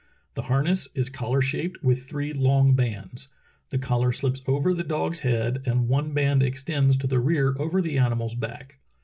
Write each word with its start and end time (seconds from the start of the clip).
The 0.33 0.41
harness 0.49 0.87
is 0.95 1.09
collar 1.11 1.43
shaped 1.43 1.83
with 1.83 2.09
three 2.09 2.33
long 2.33 2.73
bands; 2.73 3.27
the 3.69 3.77
collar 3.77 4.11
slips 4.11 4.41
over 4.47 4.73
the 4.73 4.83
dog's 4.83 5.19
head 5.19 5.61
and 5.63 5.87
one 5.87 6.11
band 6.11 6.41
extends 6.41 6.97
to 6.97 7.05
the 7.05 7.19
rear 7.19 7.55
over 7.59 7.83
the 7.83 7.99
animal's 7.99 8.33
back. 8.33 8.79